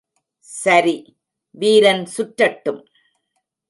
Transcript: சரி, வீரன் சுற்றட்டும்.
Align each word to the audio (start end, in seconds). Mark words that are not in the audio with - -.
சரி, 0.47 0.95
வீரன் 1.51 2.03
சுற்றட்டும். 2.17 2.81